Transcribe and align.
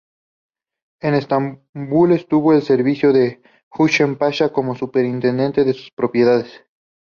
En 0.99 1.13
Estambul 1.13 2.11
estuvo 2.13 2.53
al 2.53 2.63
servicio 2.63 3.13
de 3.13 3.39
Husein 3.77 4.15
Pasha 4.17 4.51
como 4.51 4.73
superintendente 4.73 5.63
de 5.63 5.73
sus 5.75 5.91
propiedades. 5.91 6.65